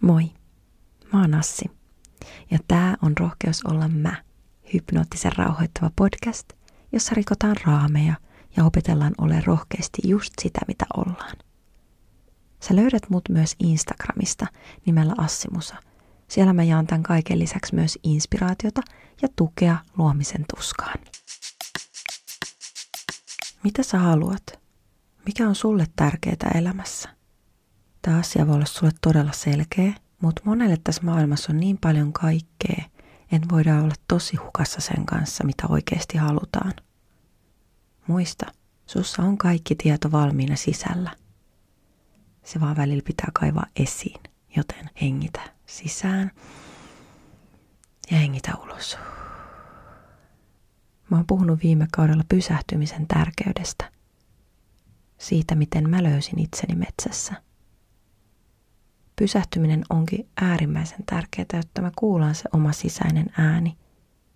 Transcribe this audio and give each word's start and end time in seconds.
Moi, 0.00 0.30
mä 1.12 1.20
oon 1.20 1.34
Assi. 1.34 1.64
Ja 2.50 2.58
tää 2.68 2.96
on 3.02 3.12
Rohkeus 3.20 3.64
olla 3.64 3.88
mä, 3.88 4.22
hypnoottisen 4.74 5.32
rauhoittava 5.36 5.90
podcast, 5.96 6.52
jossa 6.92 7.14
rikotaan 7.14 7.56
raameja 7.66 8.14
ja 8.56 8.64
opetellaan 8.64 9.14
ole 9.18 9.42
rohkeasti 9.46 10.02
just 10.04 10.32
sitä, 10.42 10.60
mitä 10.68 10.86
ollaan. 10.96 11.36
Sä 12.60 12.76
löydät 12.76 13.10
mut 13.10 13.28
myös 13.28 13.56
Instagramista 13.58 14.46
nimellä 14.86 15.14
Assimusa. 15.18 15.76
Siellä 16.28 16.52
mä 16.52 16.62
jaan 16.62 16.86
tämän 16.86 17.02
kaiken 17.02 17.38
lisäksi 17.38 17.74
myös 17.74 17.98
inspiraatiota 18.02 18.80
ja 19.22 19.28
tukea 19.36 19.76
luomisen 19.98 20.44
tuskaan. 20.56 20.98
Mitä 23.64 23.82
sä 23.82 23.98
haluat? 23.98 24.60
Mikä 25.26 25.48
on 25.48 25.54
sulle 25.54 25.86
tärkeää 25.96 26.50
elämässä? 26.54 27.19
Tämä 28.02 28.18
asia 28.18 28.46
voi 28.46 28.54
olla 28.54 28.66
sulle 28.66 28.92
todella 29.00 29.32
selkeä, 29.32 29.92
mutta 30.20 30.42
monelle 30.44 30.76
tässä 30.84 31.02
maailmassa 31.02 31.52
on 31.52 31.60
niin 31.60 31.78
paljon 31.78 32.12
kaikkea, 32.12 32.84
että 33.32 33.48
voidaan 33.50 33.84
olla 33.84 33.94
tosi 34.08 34.36
hukassa 34.36 34.80
sen 34.80 35.06
kanssa, 35.06 35.44
mitä 35.44 35.66
oikeasti 35.68 36.18
halutaan. 36.18 36.72
Muista, 38.06 38.46
sussa 38.86 39.22
on 39.22 39.38
kaikki 39.38 39.74
tieto 39.74 40.12
valmiina 40.12 40.56
sisällä. 40.56 41.10
Se 42.44 42.60
vaan 42.60 42.76
välillä 42.76 43.02
pitää 43.06 43.28
kaivaa 43.32 43.66
esiin, 43.76 44.20
joten 44.56 44.90
hengitä 45.02 45.40
sisään 45.66 46.30
ja 48.10 48.16
hengitä 48.16 48.52
ulos. 48.62 48.98
Mä 51.10 51.16
oon 51.16 51.26
puhunut 51.26 51.62
viime 51.62 51.86
kaudella 51.92 52.24
pysähtymisen 52.28 53.06
tärkeydestä. 53.06 53.90
Siitä, 55.18 55.54
miten 55.54 55.90
mä 55.90 56.02
löysin 56.02 56.38
itseni 56.38 56.74
metsässä– 56.74 57.34
pysähtyminen 59.20 59.84
onkin 59.90 60.28
äärimmäisen 60.40 61.04
tärkeää, 61.06 61.46
jotta 61.52 61.82
me 61.82 61.90
kuullaan 61.96 62.34
se 62.34 62.44
oma 62.52 62.72
sisäinen 62.72 63.26
ääni 63.38 63.76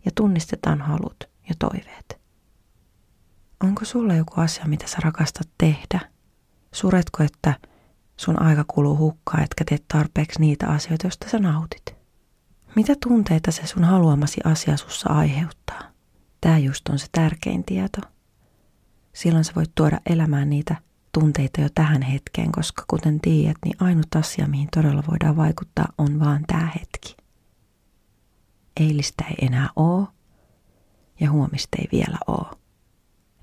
ja 0.04 0.10
tunnistetaan 0.14 0.80
halut 0.80 1.24
ja 1.48 1.54
toiveet. 1.58 2.20
Onko 3.62 3.84
sulla 3.84 4.14
joku 4.14 4.40
asia, 4.40 4.64
mitä 4.66 4.86
sä 4.86 4.96
rakastat 5.00 5.48
tehdä? 5.58 6.00
Suretko, 6.72 7.22
että 7.22 7.54
sun 8.16 8.42
aika 8.42 8.64
kuluu 8.68 8.96
hukkaan, 8.96 9.42
etkä 9.42 9.64
tee 9.64 9.78
tarpeeksi 9.92 10.40
niitä 10.40 10.68
asioita, 10.68 11.06
joista 11.06 11.30
sä 11.30 11.38
nautit? 11.38 11.96
Mitä 12.76 12.94
tunteita 13.02 13.52
se 13.52 13.66
sun 13.66 13.84
haluamasi 13.84 14.40
asia 14.44 14.76
sussa 14.76 15.10
aiheuttaa? 15.10 15.82
Tämä 16.40 16.58
just 16.58 16.88
on 16.88 16.98
se 16.98 17.06
tärkein 17.12 17.64
tieto. 17.64 18.00
Silloin 19.12 19.44
sä 19.44 19.52
voit 19.56 19.70
tuoda 19.74 20.00
elämään 20.06 20.50
niitä 20.50 20.76
tunteita 21.14 21.60
jo 21.60 21.68
tähän 21.74 22.02
hetkeen, 22.02 22.52
koska 22.52 22.84
kuten 22.88 23.20
tiedät, 23.20 23.56
niin 23.64 23.76
ainut 23.80 24.14
asia, 24.16 24.46
mihin 24.46 24.68
todella 24.74 25.02
voidaan 25.10 25.36
vaikuttaa, 25.36 25.88
on 25.98 26.20
vaan 26.20 26.44
tämä 26.46 26.68
hetki. 26.80 27.16
Eilistä 28.80 29.24
ei 29.24 29.46
enää 29.46 29.68
oo 29.76 30.08
ja 31.20 31.30
huomista 31.30 31.76
ei 31.78 31.88
vielä 31.92 32.18
oo. 32.26 32.50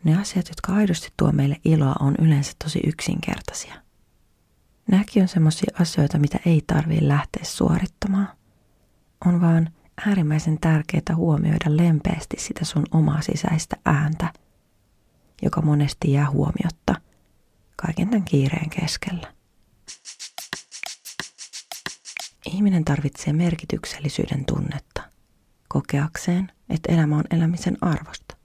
Ne 0.04 0.20
asiat, 0.22 0.48
jotka 0.50 0.74
aidosti 0.74 1.14
tuo 1.18 1.32
meille 1.32 1.58
iloa, 1.66 1.96
on 2.00 2.16
yleensä 2.22 2.52
tosi 2.64 2.80
yksinkertaisia. 2.88 3.74
Nämäkin 4.92 5.22
on 5.22 5.28
semmoisia 5.28 5.76
asioita, 5.80 6.20
mitä 6.20 6.40
ei 6.46 6.64
tarvitse 6.68 7.08
lähteä 7.08 7.44
suorittamaan. 7.44 8.30
On 9.26 9.42
vaan 9.42 9.70
äärimmäisen 10.08 10.58
tärkeää 10.62 11.16
huomioida 11.16 11.78
lempeästi 11.78 12.38
sitä 12.40 12.66
sun 12.66 12.86
omaa 12.92 13.22
sisäistä 13.22 13.76
ääntä, 13.86 14.34
joka 15.42 15.62
monesti 15.62 16.12
jää 16.12 16.30
huomiotta– 16.30 16.96
kaiken 17.86 18.10
tämän 18.10 18.26
kiireen 18.26 18.70
keskellä. 18.70 19.34
Ihminen 22.46 22.86
tarvitsee 22.86 23.34
merkityksellisyyden 23.34 24.46
tunnetta, 24.46 25.02
kokeakseen, 25.68 26.52
että 26.70 26.94
elämä 26.94 27.18
on 27.18 27.24
elämisen 27.32 27.78
arvosta. 27.82 28.38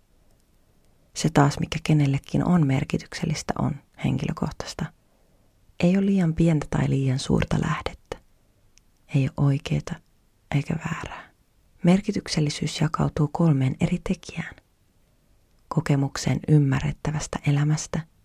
Se 1.14 1.30
taas, 1.30 1.60
mikä 1.60 1.78
kenellekin 1.82 2.44
on 2.44 2.66
merkityksellistä, 2.66 3.54
on 3.58 3.74
henkilökohtaista. 4.04 4.84
Ei 5.80 5.96
ole 5.96 6.06
liian 6.06 6.34
pientä 6.34 6.66
tai 6.70 6.90
liian 6.90 7.18
suurta 7.18 7.60
lähdettä. 7.60 8.16
Ei 9.14 9.22
ole 9.22 9.46
oikeeta 9.46 9.94
eikä 10.54 10.74
väärää. 10.74 11.30
Merkityksellisyys 11.82 12.80
jakautuu 12.80 13.28
kolmeen 13.32 13.76
eri 13.80 13.98
tekijään. 14.08 14.54
Kokemukseen 15.68 16.40
ymmärrettävästä 16.48 17.38
elämästä– 17.46 18.00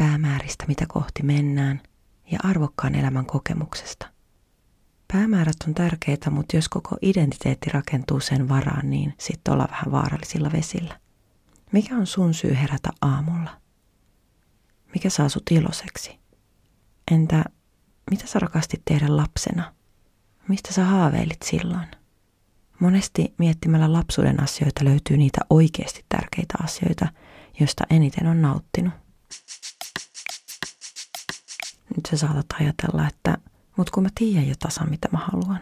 päämääristä, 0.00 0.64
mitä 0.68 0.84
kohti 0.88 1.22
mennään, 1.22 1.80
ja 2.30 2.38
arvokkaan 2.44 2.94
elämän 2.94 3.26
kokemuksesta. 3.26 4.06
Päämäärät 5.12 5.56
on 5.68 5.74
tärkeitä, 5.74 6.30
mutta 6.30 6.56
jos 6.56 6.68
koko 6.68 6.96
identiteetti 7.02 7.70
rakentuu 7.70 8.20
sen 8.20 8.48
varaan, 8.48 8.90
niin 8.90 9.14
sitten 9.18 9.52
ollaan 9.52 9.70
vähän 9.70 9.92
vaarallisilla 9.92 10.52
vesillä. 10.52 11.00
Mikä 11.72 11.96
on 11.96 12.06
sun 12.06 12.34
syy 12.34 12.54
herätä 12.54 12.88
aamulla? 13.00 13.60
Mikä 14.94 15.10
saa 15.10 15.28
sut 15.28 15.42
iloiseksi? 15.50 16.18
Entä 17.10 17.44
mitä 18.10 18.26
sä 18.26 18.38
rakastit 18.38 18.82
tehdä 18.84 19.16
lapsena? 19.16 19.74
Mistä 20.48 20.72
sä 20.72 20.84
haaveilit 20.84 21.42
silloin? 21.44 21.86
Monesti 22.80 23.34
miettimällä 23.38 23.92
lapsuuden 23.92 24.42
asioita 24.42 24.84
löytyy 24.84 25.16
niitä 25.16 25.40
oikeasti 25.50 26.04
tärkeitä 26.08 26.54
asioita, 26.62 27.08
joista 27.60 27.84
eniten 27.90 28.26
on 28.26 28.42
nauttinut. 28.42 29.09
Sä 32.10 32.16
saatat 32.16 32.46
ajatella, 32.60 33.08
että 33.08 33.38
mut 33.76 33.90
kun 33.90 34.02
mä 34.02 34.08
tiedän 34.14 34.48
jo 34.48 34.54
tasan 34.58 34.90
mitä 34.90 35.08
mä 35.12 35.18
haluan. 35.18 35.60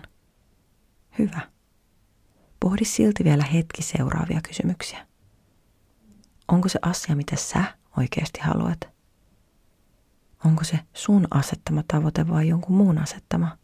Hyvä. 1.19 1.41
Pohdi 2.61 2.85
silti 2.85 3.25
vielä 3.25 3.45
hetki 3.45 3.83
seuraavia 3.83 4.41
kysymyksiä. 4.43 5.07
Onko 6.49 6.69
se 6.69 6.79
asia, 6.83 7.17
mitä 7.17 7.37
sä 7.37 7.65
oikeasti 7.97 8.41
haluat? 8.41 8.81
Onko 10.45 10.65
se 10.65 10.81
sun 10.95 11.29
asettama 11.31 11.83
tavoite 11.89 12.29
vai 12.29 12.49
jonkun 12.49 12.77
muun 12.77 12.99
asettama? 12.99 13.59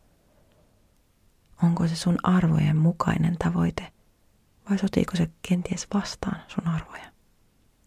Onko 1.62 1.88
se 1.88 1.96
sun 1.96 2.18
arvojen 2.22 2.76
mukainen 2.76 3.36
tavoite 3.38 3.92
vai 4.70 4.78
sotiiko 4.78 5.16
se 5.16 5.30
kenties 5.48 5.86
vastaan 5.94 6.40
sun 6.48 6.66
arvoja? 6.66 7.12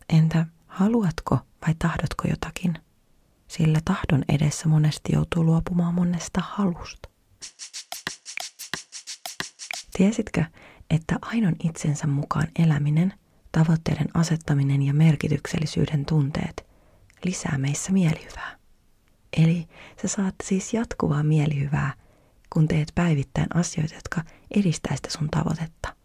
Entä 0.10 0.46
haluatko 0.68 1.40
vai 1.68 1.76
tahdotko 1.80 2.28
jotakin? 2.28 2.87
Sillä 3.48 3.80
tahdon 3.86 4.24
edessä 4.30 4.68
monesti 4.68 5.14
joutuu 5.14 5.44
luopumaan 5.46 5.94
monesta 5.94 6.42
halusta. 6.44 7.10
Tiesitkö, 9.98 10.44
että 10.90 11.16
aidon 11.22 11.56
itsensä 11.64 12.08
mukaan 12.08 12.48
eläminen, 12.60 13.14
tavoitteiden 13.52 14.08
asettaminen 14.14 14.82
ja 14.82 14.94
merkityksellisyyden 14.94 16.06
tunteet 16.06 16.66
lisää 17.26 17.58
meissä 17.58 17.92
mielihyvää? 17.92 18.58
Eli 19.38 19.68
sä 20.02 20.08
saat 20.08 20.36
siis 20.44 20.74
jatkuvaa 20.74 21.24
mielihyvää, 21.24 21.94
kun 22.54 22.68
teet 22.68 22.92
päivittäin 22.96 23.48
asioita, 23.54 23.96
jotka 23.96 24.24
edistää 24.52 24.96
sitä 24.96 25.10
sun 25.10 25.30
tavoitetta. 25.32 25.96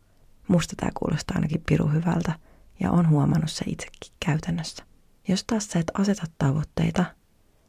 Musta 0.49 0.77
tämä 0.77 0.91
kuulostaa 0.99 1.35
ainakin 1.35 1.63
piru 1.69 1.89
hyvältä 1.89 2.33
ja 2.81 2.91
on 2.91 3.09
huomannut 3.09 3.51
se 3.51 3.65
itsekin 3.69 4.13
käytännössä. 4.27 4.85
Jos 5.29 5.45
taas 5.45 5.69
sä 5.69 5.79
et 5.79 5.91
aseta 5.95 6.27
tavoitteita, 6.39 7.05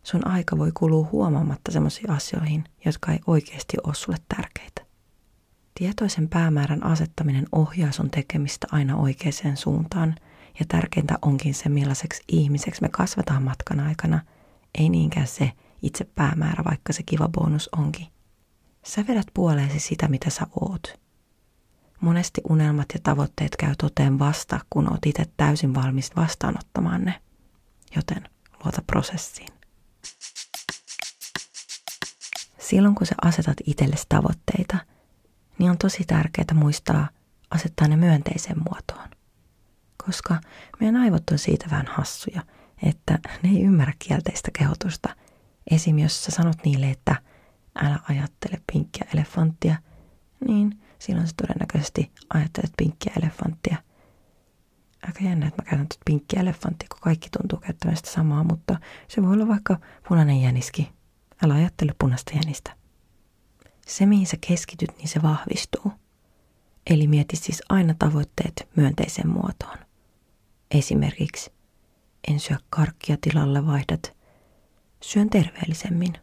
sun 0.04 0.28
aika 0.28 0.58
voi 0.58 0.72
kulua 0.74 1.10
huomaamatta 1.12 1.72
sellaisiin 1.72 2.12
asioihin, 2.12 2.64
jotka 2.86 3.12
ei 3.12 3.20
oikeasti 3.28 3.78
ole 3.84 3.96
sulle 3.96 4.18
tärkeitä. 4.36 4.82
Tietoisen 5.76 6.30
päämäärän 6.30 6.84
asettaminen 6.84 7.46
ohjaa 7.52 7.92
sun 7.92 8.12
tekemistä 8.12 8.68
aina 8.72 8.96
oikeaan 8.96 9.58
suuntaan, 9.58 10.16
ja 10.60 10.66
tärkeintä 10.68 11.20
onkin 11.22 11.54
se, 11.54 11.70
millaiseksi 11.70 12.24
ihmiseksi 12.28 12.82
me 12.82 12.90
kasvataan 12.90 13.44
matkan 13.44 13.80
aikana, 13.80 14.22
ei 14.80 14.90
niinkään 14.90 15.28
se 15.28 15.52
itse 15.82 16.04
päämäärä, 16.16 16.64
vaikka 16.64 16.94
se 16.94 17.04
kiva 17.04 17.28
bonus 17.28 17.70
onkin. 17.78 18.08
Sä 18.86 19.06
vedät 19.08 19.28
puoleesi 19.34 19.80
sitä, 19.80 20.08
mitä 20.08 20.30
sä 20.30 20.48
oot. 20.62 21.00
Monesti 22.02 22.42
unelmat 22.50 22.86
ja 22.94 23.00
tavoitteet 23.04 23.56
käy 23.56 23.76
toteen 23.78 24.20
vasta, 24.20 24.60
kun 24.70 24.92
oot 24.92 25.06
itse 25.06 25.26
täysin 25.38 25.76
valmis 25.76 26.16
vastaanottamaan 26.16 27.06
ne. 27.06 27.22
Joten 27.96 28.30
luota 28.64 28.82
prosessiin. 28.88 29.63
Silloin 32.64 32.96
kun 32.96 33.08
sä 33.08 33.16
asetat 33.22 33.58
itsellesi 33.66 34.06
tavoitteita, 34.10 34.78
niin 35.60 35.72
on 35.72 35.78
tosi 35.78 36.04
tärkeää 36.08 36.54
muistaa 36.54 37.10
asettaa 37.50 37.88
ne 37.88 37.96
myönteiseen 37.96 38.58
muotoon. 38.70 39.10
Koska 40.06 40.38
meidän 40.80 41.02
aivot 41.02 41.24
on 41.32 41.38
siitä 41.38 41.66
vähän 41.72 41.88
hassuja, 41.88 42.42
että 42.84 43.20
ne 43.44 43.50
ei 43.50 43.64
ymmärrä 43.64 43.94
kielteistä 44.00 44.52
kehotusta. 44.58 45.16
Esim. 45.72 46.00
jos 46.00 46.24
sä 46.24 46.32
sanot 46.32 46.58
niille, 46.66 46.90
että 46.90 47.16
älä 47.76 48.00
ajattele 48.10 48.62
pinkkiä 48.74 49.08
elefanttia, 49.14 49.76
niin 50.48 50.80
silloin 51.00 51.28
sä 51.28 51.34
todennäköisesti 51.42 52.12
ajattelet 52.34 52.72
pinkkiä 52.78 53.14
elefanttia– 53.18 53.78
aika 55.08 55.24
jännä, 55.24 55.48
että 55.48 55.62
mä 55.62 55.70
käytän 55.70 55.88
tuota 55.88 56.02
pinkkiä 56.06 56.42
elefanttia, 56.42 56.88
kun 56.92 57.00
kaikki 57.02 57.30
tuntuu 57.30 57.60
käyttämään 57.60 57.98
sitä 57.98 58.10
samaa, 58.10 58.44
mutta 58.44 58.80
se 59.08 59.24
voi 59.24 59.34
olla 59.34 59.48
vaikka 59.48 59.78
punainen 60.08 60.42
jäniski. 60.42 60.92
Älä 61.44 61.54
ajattele 61.54 61.96
punaista 62.00 62.32
jänistä. 62.36 62.76
Se, 63.88 64.06
mihin 64.06 64.28
sä 64.28 64.38
keskityt, 64.48 64.98
niin 64.98 65.08
se 65.08 65.22
vahvistuu. 65.22 65.92
Eli 66.90 67.08
mieti 67.08 67.36
siis 67.36 67.62
aina 67.70 67.96
tavoitteet 68.00 68.68
myönteisen 68.76 69.28
muotoon. 69.28 69.78
Esimerkiksi 70.72 71.52
en 72.28 72.40
syö 72.40 72.58
karkkia 72.70 73.18
tilalle 73.22 73.66
vaihdat, 73.66 74.18
syön 75.04 75.30
terveellisemmin. 75.30 76.14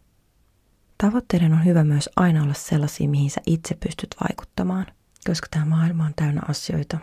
Tavoitteiden 0.99 1.53
on 1.53 1.65
hyvä 1.65 1.85
myös 1.85 2.09
aina 2.17 2.43
olla 2.43 2.55
sellaisia, 2.55 3.09
mihin 3.09 3.31
sä 3.31 3.41
itse 3.47 3.75
pystyt 3.75 4.15
vaikuttamaan, 4.29 4.87
koska 5.27 5.47
tämä 5.51 5.65
maailma 5.65 6.05
on 6.07 6.15
täynnä 6.17 6.41
asioita, 6.49 6.99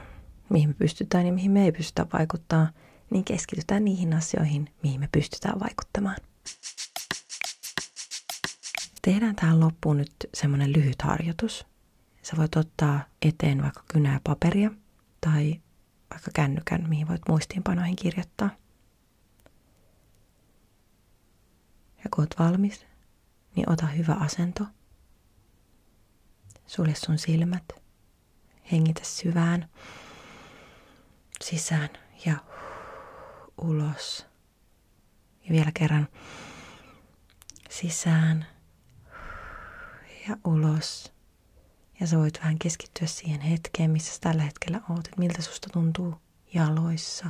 mihin 0.49 0.69
me 0.69 0.73
pystytään 0.73 1.25
ja 1.25 1.33
mihin 1.33 1.51
me 1.51 1.65
ei 1.65 1.71
pystytä 1.71 2.05
vaikuttaa, 2.13 2.67
niin 3.09 3.23
keskitytään 3.23 3.85
niihin 3.85 4.13
asioihin, 4.13 4.69
mihin 4.83 4.99
me 4.99 5.09
pystytään 5.11 5.59
vaikuttamaan. 5.59 6.17
Tehdään 9.07 9.35
tähän 9.35 9.59
loppuun 9.59 9.97
nyt 9.97 10.15
semmoinen 10.33 10.73
lyhyt 10.73 11.01
harjoitus. 11.01 11.65
Sä 12.23 12.37
voit 12.37 12.55
ottaa 12.55 13.05
eteen 13.21 13.63
vaikka 13.63 13.83
kynää 13.87 14.19
paperia 14.23 14.71
tai 15.21 15.61
vaikka 16.09 16.31
kännykän, 16.33 16.89
mihin 16.89 17.07
voit 17.07 17.21
muistiinpanoihin 17.29 17.95
kirjoittaa. 17.95 18.49
Ja 22.03 22.09
kun 22.15 22.23
oot 22.23 22.39
valmis, 22.39 22.85
niin 23.55 23.71
ota 23.71 23.85
hyvä 23.85 24.13
asento. 24.13 24.65
Sulje 26.65 26.95
sun 26.95 27.17
silmät. 27.17 27.65
Hengitä 28.71 29.01
syvään 29.03 29.69
sisään 31.43 31.89
ja 32.25 32.37
ulos. 33.61 34.25
Ja 35.43 35.49
vielä 35.51 35.71
kerran 35.73 36.07
sisään 37.69 38.56
ja 40.29 40.37
ulos. 40.45 41.13
Ja 41.99 42.07
sä 42.07 42.17
voit 42.17 42.39
vähän 42.39 42.59
keskittyä 42.59 43.07
siihen 43.07 43.41
hetkeen, 43.41 43.91
missä 43.91 44.13
sä 44.13 44.19
tällä 44.21 44.43
hetkellä 44.43 44.81
oot, 44.89 45.07
että 45.07 45.19
miltä 45.19 45.41
susta 45.41 45.69
tuntuu 45.73 46.15
jaloissa. 46.53 47.29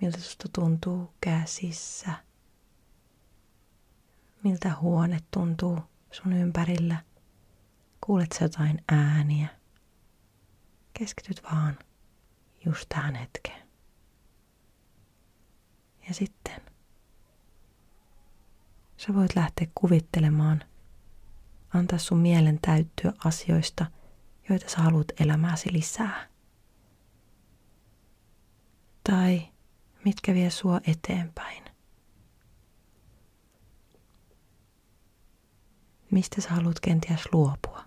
Miltä 0.00 0.20
susta 0.20 0.48
tuntuu 0.52 1.14
käsissä. 1.20 2.12
Miltä 4.44 4.76
huone 4.80 5.20
tuntuu 5.30 5.78
sun 6.10 6.32
ympärillä. 6.32 7.04
Kuulet 8.06 8.32
sä 8.38 8.44
jotain 8.44 8.84
ääniä. 8.92 9.48
Keskityt 10.98 11.42
vaan 11.42 11.78
just 12.64 12.88
tähän 12.88 13.14
hetkeen. 13.14 13.68
Ja 16.08 16.14
sitten 16.14 16.60
sä 18.96 19.14
voit 19.14 19.36
lähteä 19.36 19.66
kuvittelemaan, 19.74 20.64
antaa 21.74 21.98
sun 21.98 22.18
mielen 22.18 22.58
täyttyä 22.62 23.12
asioista, 23.24 23.86
joita 24.48 24.70
sä 24.70 24.78
haluat 24.78 25.06
elämääsi 25.20 25.72
lisää. 25.72 26.28
Tai 29.10 29.48
mitkä 30.04 30.34
vie 30.34 30.50
sua 30.50 30.80
eteenpäin. 30.86 31.64
Mistä 36.10 36.40
sä 36.40 36.50
haluat 36.50 36.80
kenties 36.80 37.20
luopua? 37.32 37.84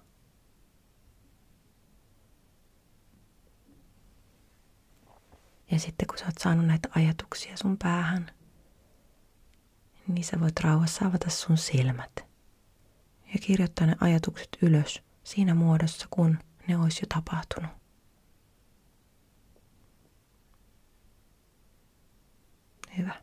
Ja 5.71 5.79
sitten 5.79 6.07
kun 6.07 6.17
sä 6.17 6.25
oot 6.25 6.37
saanut 6.39 6.65
näitä 6.65 6.89
ajatuksia 6.95 7.57
sun 7.57 7.77
päähän, 7.77 8.31
niin 10.07 10.23
sä 10.23 10.39
voit 10.39 10.59
rauhassa 10.59 11.05
avata 11.05 11.29
sun 11.29 11.57
silmät 11.57 12.34
ja 13.33 13.39
kirjoittaa 13.41 13.87
ne 13.87 13.95
ajatukset 14.01 14.49
ylös 14.61 15.01
siinä 15.23 15.55
muodossa, 15.55 16.07
kun 16.09 16.39
ne 16.67 16.77
olisi 16.77 16.99
jo 17.01 17.05
tapahtunut. 17.13 17.71
Hyvä. 22.97 23.21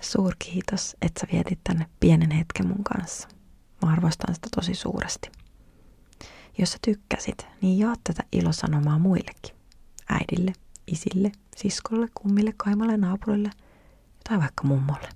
Suurkiitos, 0.00 0.96
että 1.02 1.20
sä 1.20 1.26
vietit 1.32 1.60
tänne 1.64 1.86
pienen 2.00 2.30
hetken 2.30 2.66
mun 2.66 2.84
kanssa. 2.84 3.28
Mä 3.82 3.92
arvostan 3.92 4.34
sitä 4.34 4.48
tosi 4.54 4.74
suuresti. 4.74 5.30
Jos 6.58 6.72
sä 6.72 6.78
tykkäsit, 6.82 7.46
niin 7.60 7.78
jaa 7.78 7.94
tätä 8.04 8.22
ilosanomaa 8.32 8.98
muillekin. 8.98 9.56
Äidille, 10.08 10.52
isille, 10.86 11.32
siskolle, 11.56 12.08
kummille, 12.14 12.52
kaimalle, 12.56 12.96
naapurille 12.96 13.50
tai 14.28 14.38
vaikka 14.38 14.64
mummolle. 14.64 15.08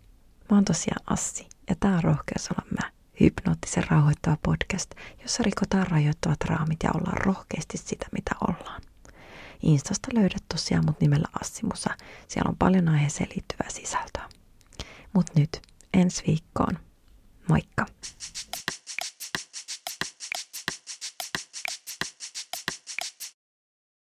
Mä 0.50 0.56
oon 0.56 0.64
tosiaan 0.64 1.04
Assi 1.06 1.48
ja 1.68 1.76
tää 1.80 1.96
on 1.96 2.04
Rohkeus 2.04 2.48
olla 2.50 2.66
mä, 2.70 2.90
hypnoottisen 3.20 3.84
rauhoittava 3.90 4.36
podcast, 4.42 4.90
jossa 5.22 5.42
rikotaan 5.42 5.86
rajoittavat 5.86 6.44
raamit 6.44 6.82
ja 6.82 6.90
ollaan 6.94 7.18
rohkeasti 7.18 7.78
sitä, 7.78 8.06
mitä 8.12 8.30
ollaan. 8.48 8.82
Instasta 9.62 10.08
löydät 10.14 10.44
tosiaan 10.48 10.84
mut 10.86 11.00
nimellä 11.00 11.28
Assimusa. 11.40 11.90
Siellä 12.28 12.48
on 12.48 12.56
paljon 12.56 12.88
aiheeseen 12.88 13.28
liittyvää 13.34 13.70
sisältöä. 13.70 14.28
Mut 15.12 15.26
nyt 15.34 15.62
ensi 15.94 16.22
viikkoon. 16.26 16.78
Moikka! 17.48 17.86